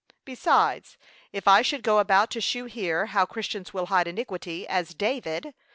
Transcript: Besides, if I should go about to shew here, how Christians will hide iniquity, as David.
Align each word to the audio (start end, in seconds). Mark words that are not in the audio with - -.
Besides, 0.25 0.97
if 1.31 1.47
I 1.47 1.61
should 1.61 1.83
go 1.83 1.99
about 1.99 2.31
to 2.31 2.41
shew 2.41 2.65
here, 2.65 3.05
how 3.05 3.27
Christians 3.27 3.71
will 3.71 3.85
hide 3.85 4.07
iniquity, 4.07 4.67
as 4.67 4.95
David. 4.95 5.53